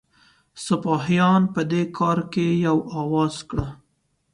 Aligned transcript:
سپاهیان 0.65 1.43
په 1.53 1.61
دې 1.71 1.81
کار 1.97 2.19
کې 2.33 2.45
یو 2.65 2.77
آواز 3.01 3.35
کړه. 3.49 3.67